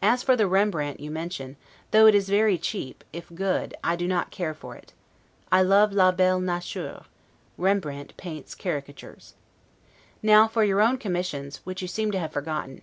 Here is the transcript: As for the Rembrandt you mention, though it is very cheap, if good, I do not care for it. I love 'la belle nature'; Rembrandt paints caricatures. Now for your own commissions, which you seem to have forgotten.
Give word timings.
As 0.00 0.22
for 0.22 0.36
the 0.36 0.46
Rembrandt 0.48 1.00
you 1.00 1.10
mention, 1.10 1.58
though 1.90 2.06
it 2.06 2.14
is 2.14 2.30
very 2.30 2.56
cheap, 2.56 3.04
if 3.12 3.28
good, 3.34 3.74
I 3.84 3.94
do 3.94 4.08
not 4.08 4.30
care 4.30 4.54
for 4.54 4.74
it. 4.74 4.94
I 5.52 5.60
love 5.60 5.92
'la 5.92 6.12
belle 6.12 6.40
nature'; 6.40 7.04
Rembrandt 7.58 8.16
paints 8.16 8.54
caricatures. 8.54 9.34
Now 10.22 10.48
for 10.48 10.64
your 10.64 10.80
own 10.80 10.96
commissions, 10.96 11.60
which 11.64 11.82
you 11.82 11.88
seem 11.88 12.10
to 12.12 12.18
have 12.18 12.32
forgotten. 12.32 12.80